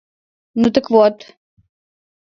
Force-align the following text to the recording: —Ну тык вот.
—Ну 0.59 0.67
тык 0.73 0.85
вот. 0.93 1.17